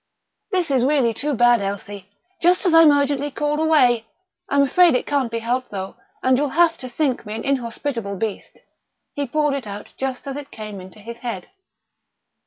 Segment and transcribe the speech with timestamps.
[0.49, 2.09] "This is really too bad, Elsie!
[2.41, 4.07] Just as I'm urgently called away!
[4.49, 7.43] I'm afraid it can't be helped though, and that you'll have to think me an
[7.43, 8.61] inhospitable beast."
[9.13, 11.49] He poured it out just as it came into his head.